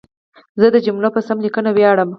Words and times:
زه 0.59 0.67
د 0.75 0.77
جملو 0.85 1.09
په 1.15 1.21
سمه 1.27 1.41
لیکنه 1.45 1.69
ویاړم. 1.73 2.09